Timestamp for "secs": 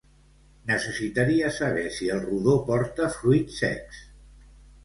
3.65-4.05